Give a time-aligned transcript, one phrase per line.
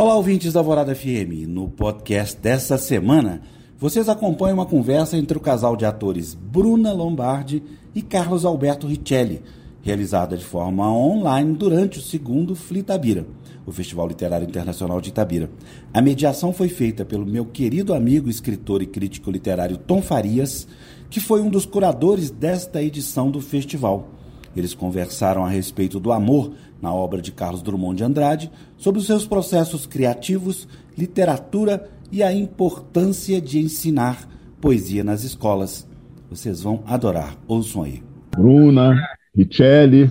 [0.00, 1.48] Olá, ouvintes da Vorada FM.
[1.48, 3.42] No podcast dessa semana,
[3.76, 9.42] vocês acompanham uma conversa entre o casal de atores Bruna Lombardi e Carlos Alberto Richelli,
[9.82, 13.26] realizada de forma online durante o segundo Flitabira,
[13.66, 15.50] o Festival Literário Internacional de Itabira.
[15.92, 20.68] A mediação foi feita pelo meu querido amigo, escritor e crítico literário Tom Farias,
[21.10, 24.08] que foi um dos curadores desta edição do festival.
[24.56, 29.06] Eles conversaram a respeito do amor na obra de Carlos Drummond de Andrade, sobre os
[29.06, 34.28] seus processos criativos, literatura e a importância de ensinar
[34.60, 35.88] poesia nas escolas.
[36.30, 37.36] Vocês vão adorar.
[37.46, 38.02] Ouçam aí.
[38.30, 38.94] Bruna,
[39.34, 40.10] Richelli,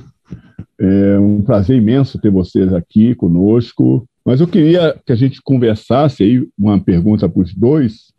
[0.80, 4.08] é um prazer imenso ter vocês aqui conosco.
[4.26, 8.12] Mas eu queria que a gente conversasse aí, uma pergunta para os dois,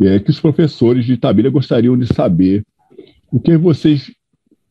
[0.00, 2.62] é, que os professores de Itabira gostariam de saber
[3.32, 4.12] o que vocês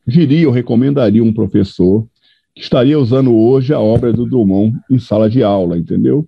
[0.06, 2.06] diriam, recomendariam um professor
[2.54, 6.26] que estaria usando hoje a obra do Drummond em sala de aula, entendeu?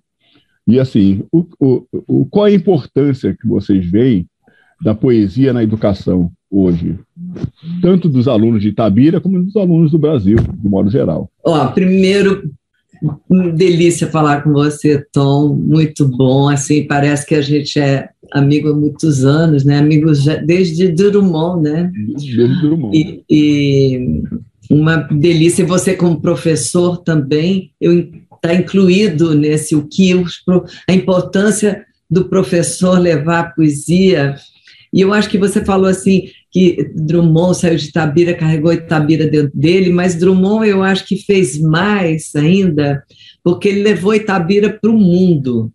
[0.67, 4.27] E assim, o, o, o, qual a importância que vocês veem
[4.83, 6.99] da poesia na educação hoje?
[7.81, 11.27] Tanto dos alunos de Itabira como dos alunos do Brasil, de modo geral.
[11.43, 12.51] Ó, primeiro,
[13.55, 18.73] delícia falar com você, Tom, muito bom, assim, parece que a gente é amigo há
[18.73, 21.91] muitos anos, né, amigos desde Drummond, né?
[21.93, 22.97] Desde Drummond.
[22.97, 24.23] E, e
[24.69, 25.65] uma delícia.
[25.65, 30.13] Você, como professor, também, está incluído nesse o que
[30.87, 34.35] a importância do professor levar a poesia.
[34.91, 39.51] E eu acho que você falou assim que Drummond saiu de Itabira, carregou Itabira dentro
[39.53, 43.03] dele, mas Drummond eu acho que fez mais ainda,
[43.43, 45.71] porque ele levou Itabira para o mundo,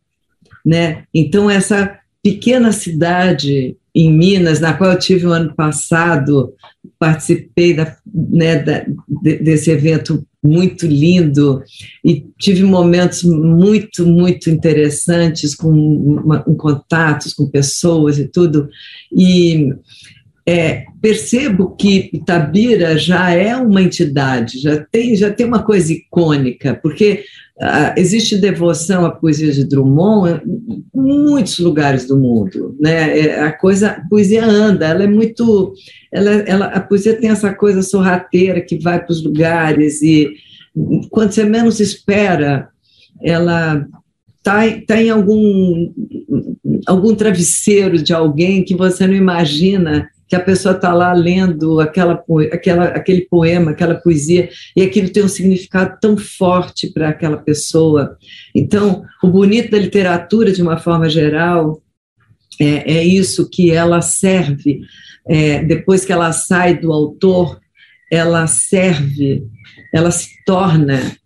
[0.67, 1.05] né?
[1.15, 6.55] Então essa pequena cidade em Minas, na qual eu tive o ano passado,
[6.99, 8.85] participei da, né, da,
[9.23, 11.63] desse evento muito lindo
[12.03, 18.69] e tive momentos muito, muito interessantes com, uma, com contatos com pessoas e tudo.
[19.13, 19.75] E
[20.47, 26.79] é, percebo que Itabira já é uma entidade, já tem, já tem uma coisa icônica,
[26.83, 27.25] porque
[27.61, 33.19] ah, existe devoção à poesia de Drummond em muitos lugares do mundo, né?
[33.19, 35.73] É, a coisa, a poesia anda, ela é muito,
[36.13, 40.31] ela, ela, a poesia tem essa coisa sorrateira que vai para os lugares e
[41.11, 42.69] quando você menos espera,
[43.23, 43.87] ela
[44.39, 45.93] está tá em algum
[46.87, 52.23] algum travesseiro de alguém que você não imagina que a pessoa está lá lendo aquela,
[52.53, 58.17] aquela, aquele poema, aquela poesia, e aquilo tem um significado tão forte para aquela pessoa.
[58.55, 61.83] Então, o bonito da literatura, de uma forma geral,
[62.61, 64.81] é, é isso que ela serve,
[65.27, 67.59] é, depois que ela sai do autor,
[68.11, 69.45] ela serve,
[69.93, 71.17] ela se torna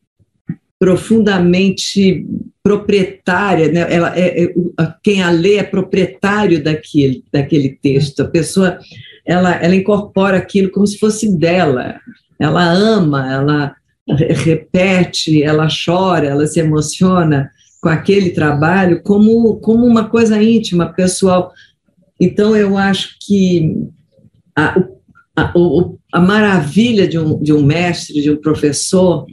[0.79, 2.27] profundamente
[2.63, 3.87] proprietária, né?
[3.93, 4.55] Ela é, é,
[5.03, 8.21] quem a lê é proprietário daquele, daquele texto.
[8.21, 8.79] A pessoa
[9.29, 12.01] ela, ela incorpora aquilo como se fosse dela.
[12.39, 13.77] Ela ama, ela
[14.09, 17.51] repete, ela chora, ela se emociona
[17.81, 21.53] com aquele trabalho como, como uma coisa íntima, pessoal.
[22.19, 23.77] Então, eu acho que
[24.57, 24.81] a,
[25.37, 25.53] a,
[26.13, 29.27] a maravilha de um, de um mestre, de um professor,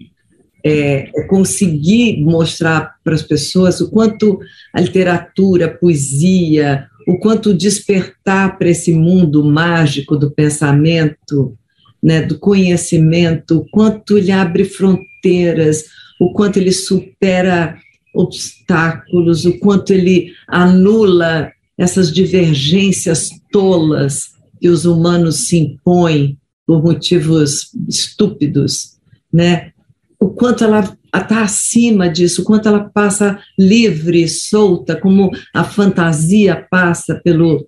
[0.65, 4.39] é, é conseguir mostrar para as pessoas o quanto
[4.73, 11.55] a literatura, a poesia, o quanto despertar para esse mundo mágico do pensamento,
[12.01, 15.83] né, do conhecimento, o quanto ele abre fronteiras,
[16.19, 17.77] o quanto ele supera
[18.15, 27.69] obstáculos, o quanto ele anula essas divergências tolas que os humanos se impõem por motivos
[27.87, 28.95] estúpidos,
[29.31, 29.73] né?
[30.19, 36.67] O quanto ela está acima disso, o quanto ela passa livre, solta, como a fantasia
[36.69, 37.67] passa pelo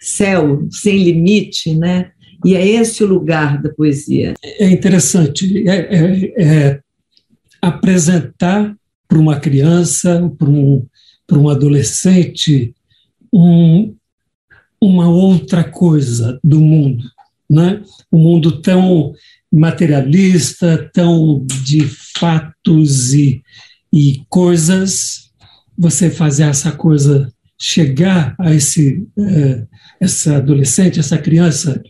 [0.00, 2.10] céu sem limite, né?
[2.44, 4.34] E é esse o lugar da poesia.
[4.42, 6.80] É interessante é, é, é
[7.60, 8.74] apresentar
[9.06, 10.86] para uma criança, para um,
[11.26, 12.74] para um adolescente,
[13.32, 13.94] um,
[14.80, 17.04] uma outra coisa do mundo,
[17.48, 17.82] né?
[18.10, 19.12] O mundo tão
[19.52, 23.42] materialista, tão de fatos e,
[23.92, 25.30] e coisas,
[25.76, 29.66] você fazer essa coisa chegar a esse é,
[30.00, 31.82] essa adolescente, essa criança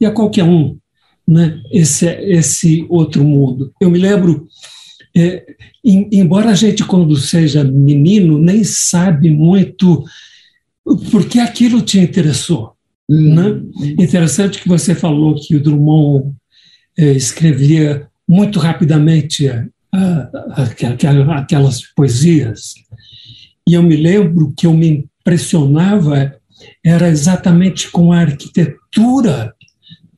[0.00, 0.78] e a qualquer um,
[1.26, 1.60] né?
[1.70, 3.72] Esse esse outro mundo.
[3.80, 4.46] Eu me lembro,
[5.14, 5.44] é,
[5.84, 10.04] em, embora a gente quando seja menino nem sabe muito
[11.10, 12.72] porque aquilo te interessou,
[13.08, 13.34] hum.
[13.34, 13.62] né?
[13.98, 16.37] Interessante que você falou que o Drummond é,
[16.98, 19.48] escrevia muito rapidamente
[21.36, 22.74] aquelas poesias.
[23.66, 26.34] E eu me lembro que eu me impressionava
[26.84, 29.54] era exatamente com a arquitetura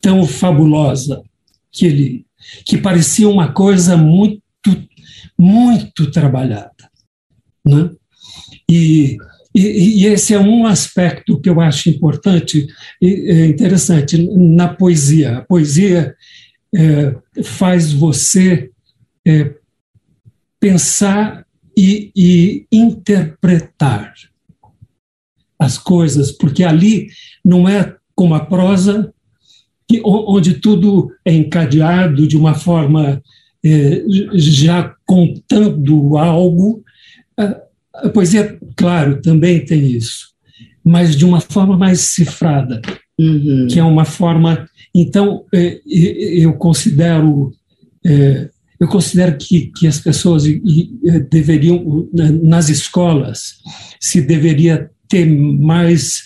[0.00, 1.22] tão fabulosa
[1.70, 2.26] que ele
[2.64, 4.40] que parecia uma coisa muito
[5.38, 6.90] muito trabalhada,
[7.64, 7.90] né?
[8.68, 9.16] E,
[9.54, 12.66] e, e esse é um aspecto que eu acho importante
[13.00, 15.38] e é interessante na poesia.
[15.38, 16.14] A poesia
[16.74, 18.70] é, faz você
[19.26, 19.54] é,
[20.58, 21.46] pensar
[21.76, 24.14] e, e interpretar
[25.58, 27.08] as coisas, porque ali
[27.44, 29.12] não é como a prosa,
[29.88, 33.22] que, onde tudo é encadeado de uma forma
[33.64, 36.82] é, já contando algo.
[37.36, 37.60] A,
[37.94, 40.28] a poesia, claro, também tem isso,
[40.84, 42.80] mas de uma forma mais cifrada,
[43.18, 43.66] uhum.
[43.68, 44.68] que é uma forma.
[44.94, 47.52] Então, é, eu considero.
[48.04, 48.48] É,
[48.78, 50.44] eu considero que, que as pessoas
[51.30, 52.08] deveriam,
[52.42, 53.58] nas escolas,
[54.00, 56.22] se deveria ter mais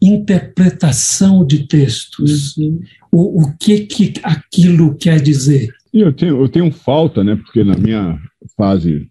[0.00, 2.56] interpretação de textos.
[3.12, 5.68] O, o que, que aquilo quer dizer?
[5.92, 7.36] Eu tenho, eu tenho falta, né?
[7.36, 8.18] Porque na minha
[8.56, 9.08] fase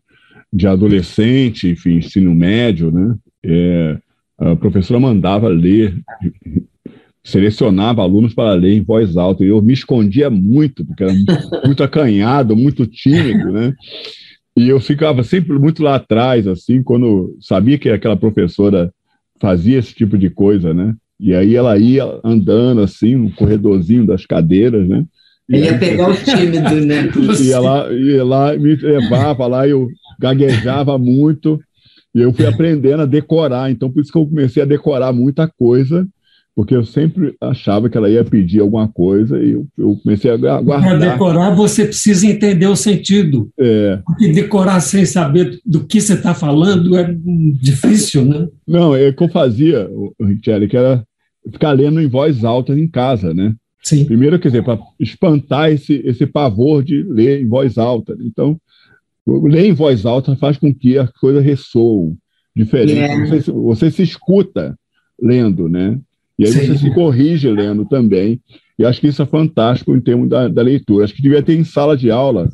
[0.51, 3.15] de adolescente, enfim, ensino médio, né?
[3.45, 3.97] É,
[4.39, 5.95] a professora mandava ler,
[7.27, 9.43] selecionava alunos para ler em voz alta.
[9.43, 11.13] E eu me escondia muito, porque era
[11.65, 13.73] muito acanhado, muito tímido, né?
[14.55, 18.91] E eu ficava sempre muito lá atrás, assim, quando sabia que aquela professora
[19.41, 20.95] fazia esse tipo de coisa, né?
[21.19, 25.03] E aí ela ia andando assim no corredorzinho das cadeiras, né?
[25.49, 27.11] E ia aí, pegar o tímido, né?
[27.41, 31.59] Ia lá, ia lá, me levava lá, eu gaguejava muito,
[32.15, 33.69] e eu fui aprendendo a decorar.
[33.69, 36.07] Então, por isso que eu comecei a decorar muita coisa,
[36.57, 40.37] porque eu sempre achava que ela ia pedir alguma coisa e eu, eu comecei a
[40.37, 40.81] guardar.
[40.81, 43.51] Para decorar, você precisa entender o sentido.
[43.59, 43.99] É.
[44.03, 47.15] Porque decorar sem saber do que você está falando é
[47.61, 48.47] difícil, né?
[48.67, 49.87] Não, é o que eu fazia,
[50.19, 51.05] Richelle, que era
[51.51, 53.53] ficar lendo em voz alta em casa, né?
[53.83, 54.05] Sim.
[54.05, 58.17] Primeiro, quer dizer, para espantar esse, esse pavor de ler em voz alta.
[58.19, 58.59] Então,
[59.27, 62.15] ler em voz alta faz com que a coisa ressoe
[62.55, 62.97] diferente.
[62.97, 63.25] É.
[63.27, 64.75] Você, você se escuta
[65.21, 65.99] lendo, né?
[66.37, 66.67] E aí Sim.
[66.67, 68.39] você se corrige lendo também.
[68.77, 71.03] E acho que isso é fantástico em termos da, da leitura.
[71.03, 72.49] Acho que devia ter em sala de aula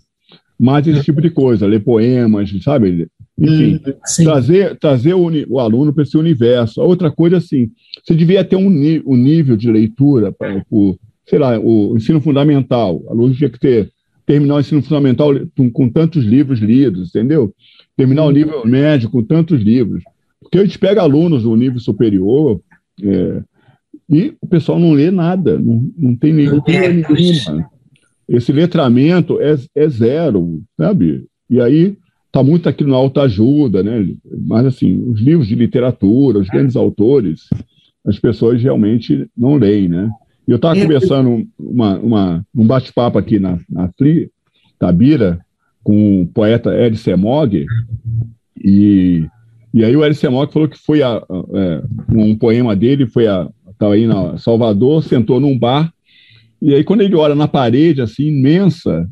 [0.59, 3.07] mais esse tipo de coisa, ler poemas, sabe?
[3.37, 6.81] Enfim, hum, trazer, trazer o, o aluno para esse universo.
[6.81, 7.69] Outra coisa, assim,
[8.01, 8.67] você devia ter um,
[9.05, 13.01] um nível de leitura para o, sei lá, o ensino fundamental.
[13.03, 13.91] O aluno tinha que ter,
[14.25, 17.53] terminar o ensino fundamental com, com tantos livros lidos, entendeu?
[17.97, 18.31] Terminar o uhum.
[18.31, 20.03] nível médio com tantos livros.
[20.39, 22.61] Porque a gente pega alunos do nível superior,
[23.01, 23.41] é,
[24.09, 26.63] e o pessoal não lê nada, não, não tem nenhuma.
[26.67, 27.69] nenhuma.
[28.27, 31.25] Esse letramento é, é zero, sabe?
[31.49, 31.95] E aí
[32.27, 34.07] está muito aqui no autoajuda, né?
[34.45, 37.47] Mas, assim, os livros de literatura, os grandes autores,
[38.05, 40.09] as pessoas realmente não leem, né?
[40.47, 44.29] Eu estava é, conversando uma, uma, um bate-papo aqui na, na Fri,
[44.79, 45.39] Tabira,
[45.83, 47.65] com o poeta Eri Semog,
[48.57, 49.25] e,
[49.73, 53.27] e aí o Eri Semog falou que foi a, a, é, um poema dele, foi
[53.27, 55.93] a, estava aí na Salvador, sentou num bar,
[56.61, 59.07] e aí quando ele olha na parede, assim, imensa,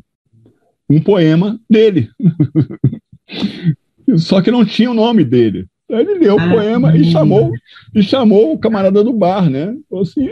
[0.88, 2.08] um poema dele.
[4.16, 5.66] Só que não tinha o nome dele.
[5.90, 7.52] Aí ele leu o ah, poema e chamou,
[7.94, 9.76] e chamou o camarada do bar, né?
[9.88, 10.28] Falou assim,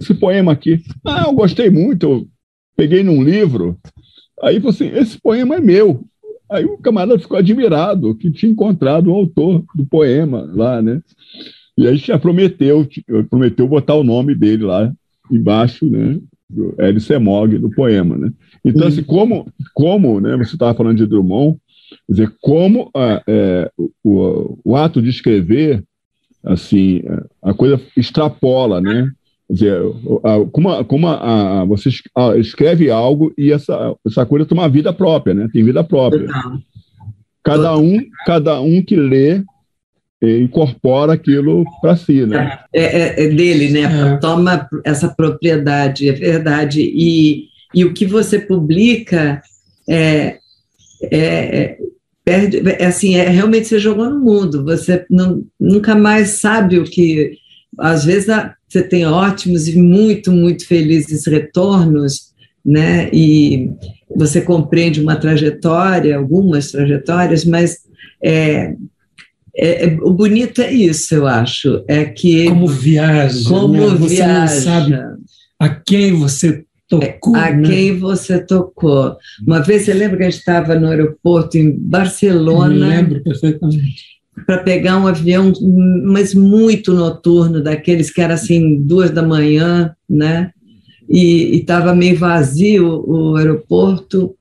[0.00, 0.80] esse poema aqui.
[1.04, 2.28] Ah, eu gostei muito, eu
[2.76, 3.78] peguei num livro.
[4.42, 6.04] Aí falou assim, esse poema é meu.
[6.50, 11.00] Aí o camarada ficou admirado que tinha encontrado o autor do poema lá, né?
[11.76, 12.86] E aí já prometeu,
[13.28, 14.92] prometeu botar o nome dele lá
[15.30, 16.18] embaixo, né?
[16.48, 17.00] Do L.
[17.00, 18.32] Semog, do poema, né?
[18.64, 21.58] Então, assim, como, como né, você estava falando de Drummond,
[22.06, 23.70] quer dizer, como a, é,
[24.04, 25.82] o, o ato de escrever,
[26.44, 27.02] assim,
[27.42, 29.10] a coisa extrapola, né?
[29.48, 29.82] Quer dizer,
[30.24, 31.90] a, como, a, como a, você
[32.38, 35.48] escreve algo e essa, essa coisa tem uma vida própria, né?
[35.52, 36.28] Tem vida própria.
[37.42, 39.44] Cada um, cada um que lê
[40.40, 42.58] incorpora aquilo para si, né?
[42.72, 43.82] É, é, é dele, né?
[43.82, 44.16] É.
[44.18, 46.80] Toma essa propriedade, é verdade.
[46.82, 49.42] E, e o que você publica
[49.88, 50.38] é,
[51.10, 51.78] é, é
[52.26, 54.64] perde, é assim, é realmente você jogou no mundo.
[54.64, 57.38] Você não, nunca mais sabe o que.
[57.78, 58.26] Às vezes
[58.68, 62.32] você tem ótimos e muito, muito felizes retornos,
[62.64, 63.08] né?
[63.12, 63.70] E
[64.14, 67.78] você compreende uma trajetória, algumas trajetórias, mas
[68.22, 68.74] é,
[69.56, 71.82] é, é, o bonito é isso, eu acho.
[71.88, 72.48] É que.
[72.48, 73.48] Como viaja.
[73.48, 73.96] Como né?
[73.96, 74.40] Você viaja.
[74.40, 74.94] não sabe
[75.58, 77.34] a quem você tocou.
[77.34, 77.68] A né?
[77.68, 79.16] quem você tocou.
[79.46, 82.68] Uma vez você lembra que a gente estava no aeroporto em Barcelona.
[82.68, 84.04] Me lembro perfeitamente.
[84.46, 85.52] para pegar um avião,
[86.04, 90.50] mas muito noturno, daqueles que era assim, duas da manhã, né?
[91.08, 94.36] E estava meio vazio o aeroporto,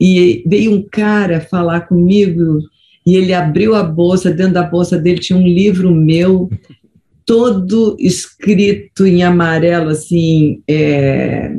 [0.00, 2.60] e veio um cara falar comigo,
[3.06, 6.50] e ele abriu a bolsa, dentro da bolsa dele tinha um livro meu,
[7.26, 11.52] todo escrito em amarelo, assim, é,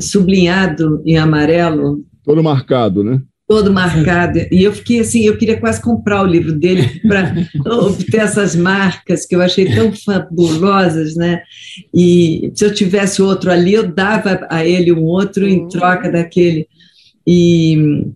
[0.00, 2.04] sublinhado em amarelo.
[2.24, 3.20] Todo marcado, né?
[3.46, 4.38] todo marcado.
[4.50, 7.34] E eu fiquei assim, eu queria quase comprar o livro dele para
[7.64, 11.42] obter essas marcas que eu achei tão fabulosas, né?
[11.92, 16.66] E se eu tivesse outro ali, eu dava a ele um outro em troca daquele.
[17.26, 18.06] E,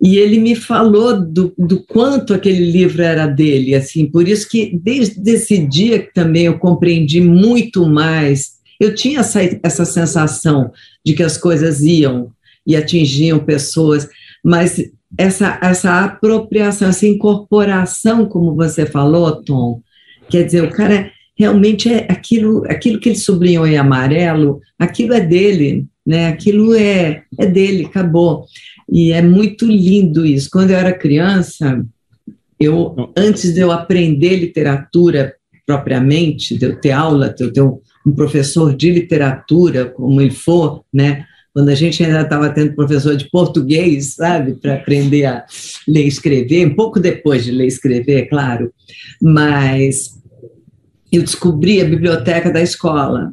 [0.00, 4.78] e ele me falou do, do quanto aquele livro era dele, assim, por isso que
[4.82, 8.56] desde esse dia também eu compreendi muito mais.
[8.78, 10.70] Eu tinha essa, essa sensação
[11.04, 12.30] de que as coisas iam
[12.66, 14.06] e atingiam pessoas,
[14.44, 14.84] mas
[15.16, 19.80] essa, essa apropriação, essa incorporação, como você falou, Tom,
[20.28, 25.20] quer dizer, o cara realmente é aquilo, aquilo que ele sublinhou em amarelo, aquilo é
[25.20, 26.28] dele, né?
[26.28, 28.46] Aquilo é, é dele, acabou.
[28.88, 30.48] E é muito lindo isso.
[30.50, 31.84] Quando eu era criança,
[32.58, 35.34] eu antes de eu aprender literatura
[35.66, 37.80] propriamente, de eu ter aula, de eu ter um,
[38.14, 41.26] professor de literatura, como ele for, né?
[41.52, 45.42] quando a gente ainda estava tendo professor de português, sabe, para aprender a
[45.88, 48.70] ler e escrever, um pouco depois de ler e escrever, é claro,
[49.20, 50.20] mas
[51.10, 53.32] eu descobri a biblioteca da escola.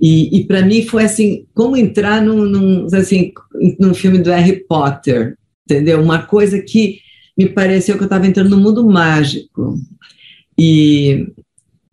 [0.00, 3.32] E, e para mim foi assim, como entrar num, num, assim,
[3.78, 6.00] num filme do Harry Potter, entendeu?
[6.00, 6.98] Uma coisa que
[7.36, 9.78] me pareceu que eu estava entrando no mundo mágico.
[10.58, 11.26] E,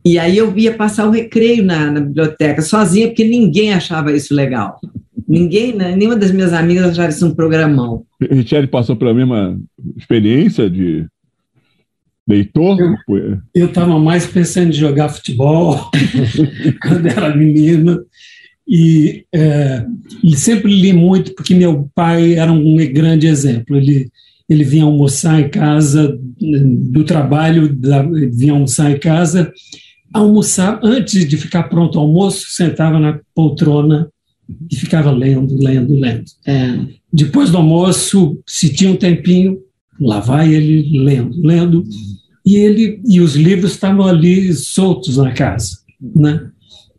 [0.05, 4.33] e aí eu ia passar o recreio na, na biblioteca, sozinha, porque ninguém achava isso
[4.33, 4.79] legal.
[5.27, 5.95] Ninguém, né?
[5.95, 8.05] nenhuma das minhas amigas achava isso um programão.
[8.21, 9.59] Richelle passou pela mesma
[9.97, 11.05] experiência de
[12.27, 12.77] leitor?
[13.53, 15.89] Eu estava mais pensando em jogar futebol
[16.81, 18.03] quando era menino.
[18.67, 19.85] E, é,
[20.23, 23.75] e sempre li muito, porque meu pai era um grande exemplo.
[23.75, 24.09] Ele,
[24.49, 29.51] ele vinha almoçar em casa, do trabalho, da, vinha almoçar em casa,
[30.13, 34.09] almoçar, antes de ficar pronto o almoço, sentava na poltrona
[34.71, 36.25] e ficava lendo, lendo, lendo.
[36.45, 36.79] É.
[37.11, 39.59] Depois do almoço, se tinha um tempinho,
[39.99, 41.83] lá vai ele lendo, lendo,
[42.45, 45.77] e ele e os livros estavam ali soltos na casa,
[46.15, 46.49] né?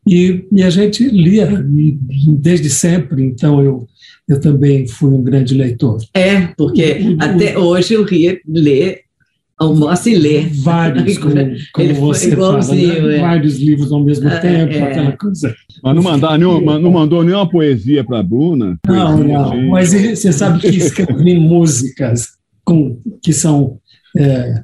[0.06, 1.98] E, e a gente lia e,
[2.28, 3.88] desde sempre, então eu
[4.26, 5.98] eu também fui um grande leitor.
[6.14, 9.04] É, porque o, até o, hoje eu ria ler
[9.58, 10.46] almoça e lê.
[10.50, 11.34] Vários, como,
[11.72, 13.16] como você fala, né?
[13.16, 13.20] é.
[13.20, 14.82] vários livros ao mesmo ah, tempo, é.
[14.82, 15.54] aquela coisa.
[15.82, 18.78] Mas não, mandar nenhum, não mandou nenhuma poesia para a Bruna?
[18.86, 19.68] Não, não.
[19.68, 22.28] Mas você sabe que escrevi músicas
[22.64, 23.78] com, que são.
[24.16, 24.62] É,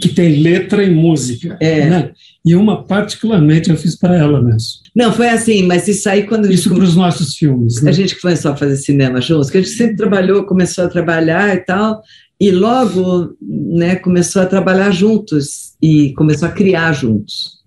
[0.00, 1.56] que tem letra e música.
[1.60, 1.90] É.
[1.90, 2.12] Né?
[2.44, 4.80] E uma, particularmente, eu fiz para ela mesmo.
[4.94, 6.50] Não, foi assim, mas isso aí quando.
[6.50, 7.82] Isso para os nossos filmes.
[7.82, 7.90] Né?
[7.90, 11.54] A gente começou a fazer cinema juntos, que a gente sempre trabalhou, começou a trabalhar
[11.54, 12.00] e tal,
[12.40, 17.60] e logo né, começou a trabalhar juntos e começou a criar juntos.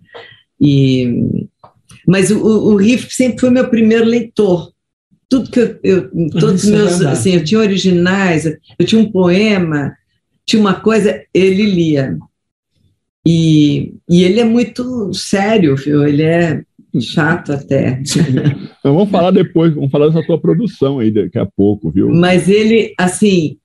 [0.59, 1.27] E,
[2.07, 4.72] mas o, o Riff sempre foi meu primeiro leitor.
[5.33, 9.01] Tudo que eu, eu todos Isso é meus, é assim, eu tinha originais, eu tinha
[9.01, 9.95] um poema,
[10.45, 12.19] tinha uma coisa, ele lia.
[13.25, 16.05] E, e ele é muito sério, viu?
[16.07, 16.61] ele é
[17.01, 17.99] chato até.
[18.83, 22.09] Então, vamos falar depois, vamos falar dessa tua produção aí daqui a pouco, viu?
[22.09, 23.57] Mas ele, assim,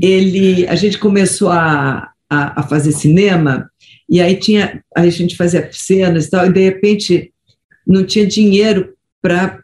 [0.00, 3.68] ele, a gente começou a, a, a, fazer cinema
[4.08, 7.32] e aí tinha, a gente fazia cenas e tal, e de repente
[7.84, 9.58] não tinha dinheiro para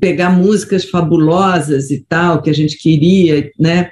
[0.00, 3.90] pegar músicas fabulosas e tal que a gente queria, né?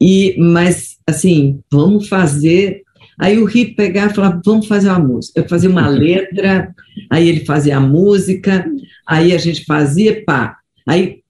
[0.00, 2.82] E mas assim, vamos fazer.
[3.18, 5.40] Aí o Rip pegava e falava, vamos fazer uma música.
[5.40, 6.74] Eu fazia uma letra,
[7.10, 8.66] aí ele fazia a música,
[9.06, 10.56] aí a gente fazia, pá.
[10.86, 11.20] Aí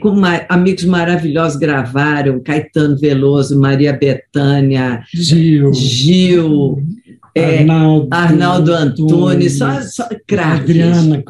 [0.00, 6.82] como amigos maravilhosos gravaram, Caetano Veloso, Maria Bethânia, Gil, Gil
[7.34, 10.62] é, Arnaldo, Arnaldo Antunes, só, só craques.
[10.62, 11.22] Adriana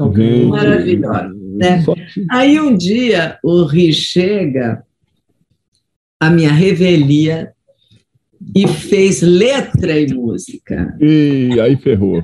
[0.49, 1.30] Maravilhosa.
[1.57, 1.85] Né?
[2.30, 4.83] Aí um dia o Ri chega,
[6.19, 7.52] a minha revelia,
[8.54, 10.97] e fez letra e música.
[11.00, 12.21] E aí ferrou.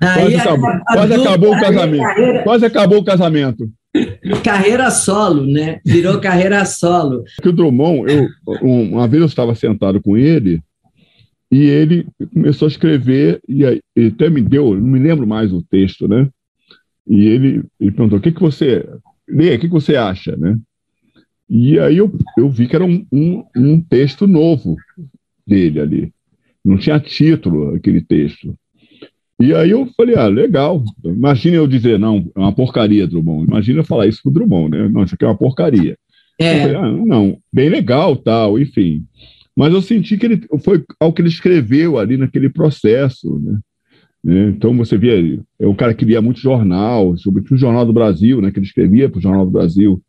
[0.00, 2.02] Aí quase, acabou, quase acabou o casamento.
[2.02, 3.70] Carreira, quase acabou o casamento.
[4.44, 5.80] Carreira solo, né?
[5.84, 7.24] Virou carreira solo.
[7.42, 8.28] Que o Drummond, eu,
[8.62, 10.62] uma vez eu estava sentado com ele
[11.50, 15.52] e ele começou a escrever e aí, ele até me deu, não me lembro mais
[15.52, 16.28] o texto, né?
[17.06, 18.86] E ele, ele perguntou: o que, que você
[19.26, 20.58] lê, o que, que você acha, né?
[21.48, 24.76] E aí eu, eu vi que era um, um, um texto novo
[25.46, 26.12] dele ali.
[26.62, 28.54] Não tinha título aquele texto.
[29.40, 30.84] E aí eu falei, ah, legal.
[31.02, 33.46] Imagina eu dizer, não, é uma porcaria, Drummond.
[33.48, 34.88] Imagina eu falar isso pro Drummond, né?
[34.88, 35.96] Não, isso aqui é uma porcaria.
[36.38, 36.60] É.
[36.60, 39.04] Falei, ah, não, bem legal, tal, enfim.
[39.58, 43.58] Mas eu senti que ele foi ao que ele escreveu ali naquele processo, né?
[44.22, 44.48] né?
[44.50, 48.40] Então você via, é um cara que lia muito jornal, sobretudo o Jornal do Brasil,
[48.40, 48.52] né?
[48.52, 50.00] Que ele escrevia para o Jornal do Brasil.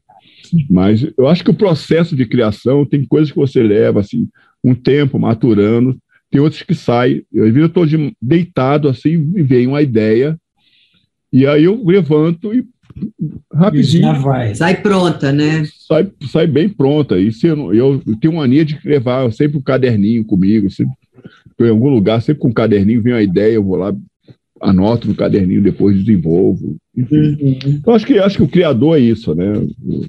[0.69, 4.29] Mas eu acho que o processo de criação tem coisas que você leva assim
[4.63, 5.97] um tempo maturando
[6.29, 7.23] tem outros que saem.
[7.33, 10.39] Eu, estou de, deitado assim e vem uma ideia,
[11.33, 12.63] e aí eu levanto e
[13.53, 14.03] rapidinho.
[14.03, 14.55] Já vai.
[14.55, 15.65] Sai pronta, né?
[15.87, 17.19] Sai, sai bem pronta.
[17.19, 20.69] E se eu, eu, tenho mania de levar sempre um caderninho comigo.
[20.69, 20.93] Sempre,
[21.61, 23.95] em algum lugar, sempre com um caderninho, vem uma ideia, eu vou lá,
[24.61, 26.77] anoto no caderninho, depois desenvolvo.
[26.95, 27.37] Enfim.
[27.41, 27.59] Uhum.
[27.65, 29.53] Então, acho que, acho que o criador é isso, né?
[29.83, 30.05] O,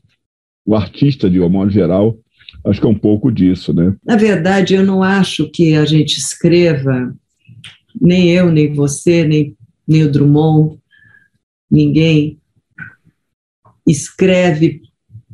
[0.66, 2.16] o artista, de um modo geral,
[2.64, 3.94] Acho que é um pouco disso, né?
[4.04, 7.14] Na verdade, eu não acho que a gente escreva,
[8.00, 9.56] nem eu, nem você, nem,
[9.87, 10.78] nem o Drummond,
[11.70, 12.38] ninguém
[13.90, 14.82] escreve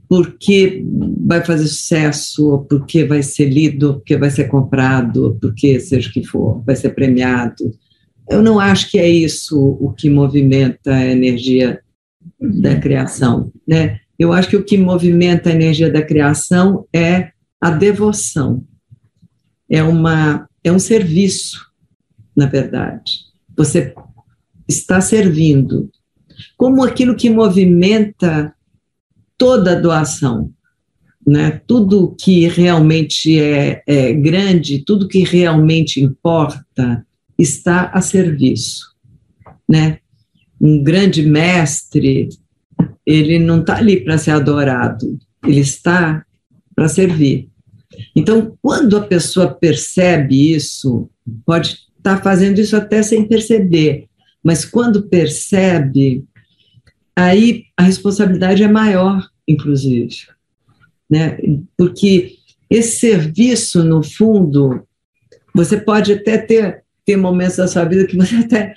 [0.08, 0.84] porque
[1.26, 6.12] vai fazer sucesso, ou porque vai ser lido, porque vai ser comprado, porque seja o
[6.12, 7.72] que for, vai ser premiado.
[8.28, 11.80] Eu não acho que é isso o que movimenta a energia
[12.40, 14.00] da criação, né?
[14.18, 18.64] Eu acho que o que movimenta a energia da criação é a devoção.
[19.68, 21.66] É, uma, é um serviço,
[22.34, 23.12] na verdade.
[23.56, 23.94] Você
[24.68, 25.90] está servindo.
[26.57, 28.55] Como aquilo que movimenta
[29.37, 30.50] toda a doação.
[31.26, 31.61] Né?
[31.66, 37.05] Tudo que realmente é, é grande, tudo que realmente importa,
[37.38, 38.95] está a serviço.
[39.69, 39.99] Né?
[40.61, 42.28] Um grande mestre
[43.07, 46.25] ele não está ali para ser adorado, ele está
[46.75, 47.49] para servir.
[48.14, 51.09] Então, quando a pessoa percebe isso,
[51.45, 54.07] pode estar tá fazendo isso até sem perceber,
[54.43, 56.25] mas quando percebe,
[57.17, 60.29] aí a responsabilidade é maior, inclusive,
[61.11, 61.39] né?
[61.76, 62.37] Porque
[62.69, 64.83] esse serviço, no fundo,
[65.55, 68.75] você pode até ter, ter momentos da sua vida que você até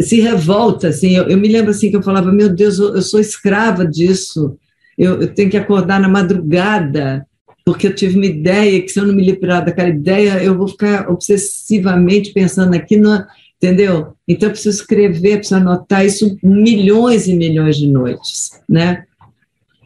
[0.00, 3.02] se revolta, assim, eu, eu, me lembro assim que eu falava, meu Deus, eu, eu
[3.02, 4.56] sou escrava disso,
[4.96, 7.26] eu, eu, tenho que acordar na madrugada,
[7.64, 10.68] porque eu tive uma ideia que se eu não me livrar daquela ideia, eu vou
[10.68, 13.24] ficar obsessivamente pensando aqui, no,
[13.62, 14.16] entendeu?
[14.26, 19.06] Então eu preciso escrever, preciso anotar isso milhões e milhões de noites, né?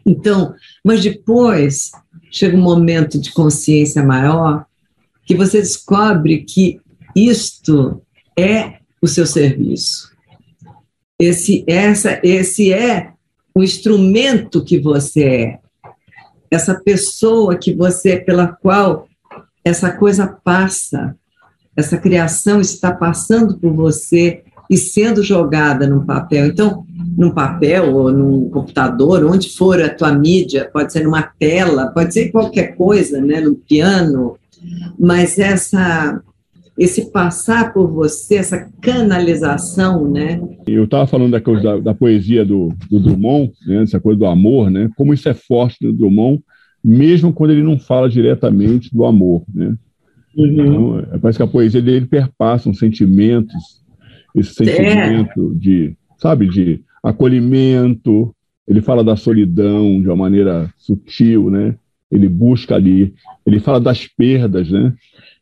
[0.03, 1.91] Então, mas depois
[2.31, 4.65] chega um momento de consciência maior
[5.23, 6.81] que você descobre que
[7.15, 8.01] isto
[8.37, 10.11] é o seu serviço.
[11.19, 13.11] Esse, essa, esse é
[13.53, 15.59] o instrumento que você é,
[16.49, 19.07] essa pessoa que você, pela qual
[19.63, 21.15] essa coisa passa,
[21.77, 26.47] essa criação está passando por você e sendo jogada num papel.
[26.47, 26.83] Então,
[27.15, 32.13] num papel ou num computador, onde for a tua mídia, pode ser numa tela, pode
[32.13, 34.35] ser qualquer coisa, né, no piano,
[34.99, 36.21] mas essa
[36.77, 40.39] esse passar por você, essa canalização, né?
[40.67, 43.81] Eu estava falando da, coisa da, da poesia do, do, Drummond, né?
[43.81, 44.87] essa coisa do amor, né?
[44.95, 46.39] Como isso é forte do Drummond,
[46.83, 49.75] mesmo quando ele não fala diretamente do amor, né?
[50.37, 50.47] Uhum.
[50.47, 53.81] Então, é, parece que a poesia dele perpassa uns sentimentos,
[54.35, 55.59] esse sentimento é.
[55.59, 58.33] de, sabe, de acolhimento.
[58.67, 61.75] Ele fala da solidão de uma maneira sutil, né?
[62.11, 63.13] Ele busca ali.
[63.45, 64.93] Ele fala das perdas, né?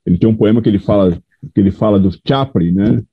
[0.05, 1.19] Ele tem um poema que ele fala
[1.53, 3.03] que ele fala do Chaplin, né?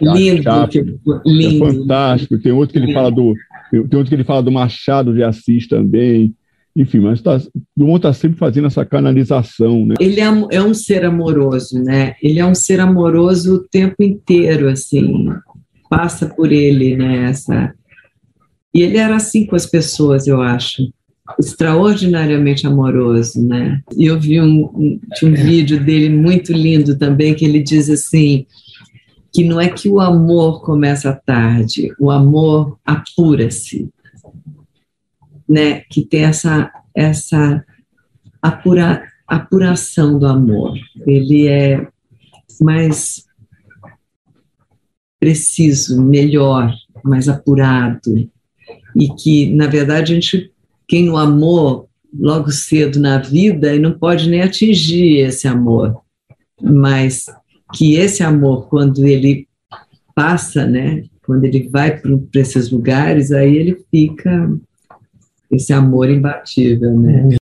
[0.00, 0.98] Lindo, Chaplin.
[1.26, 1.64] lindo.
[1.64, 2.38] É fantástico.
[2.38, 3.34] Tem outro que ele fala do
[3.70, 6.34] tem outro que ele fala do Machado de Assis também.
[6.76, 7.40] Enfim, mas tá,
[7.74, 9.94] Dumont está sempre fazendo essa canalização, né?
[9.98, 12.14] Ele é, é um ser amoroso, né?
[12.22, 15.26] Ele é um ser amoroso o tempo inteiro, assim.
[15.88, 17.30] Passa por ele, né?
[17.30, 17.72] Essa...
[18.74, 20.82] E ele era assim com as pessoas, eu acho
[21.40, 23.80] extraordinariamente amoroso, né?
[23.96, 28.46] E eu vi um, um, um vídeo dele muito lindo também que ele diz assim
[29.32, 33.86] que não é que o amor começa tarde, o amor apura-se,
[35.48, 35.80] né?
[35.90, 37.64] Que tem essa essa
[38.40, 40.74] apura, apuração do amor.
[41.06, 41.86] Ele é
[42.60, 43.26] mais
[45.20, 46.72] preciso, melhor,
[47.04, 48.30] mais apurado
[48.94, 50.50] e que na verdade a gente
[50.88, 51.86] quem no amor
[52.18, 56.00] logo cedo na vida e não pode nem atingir esse amor,
[56.60, 57.26] mas
[57.74, 59.46] que esse amor quando ele
[60.14, 64.48] passa, né, quando ele vai para esses lugares, aí ele fica
[65.50, 67.26] esse amor imbatível, né?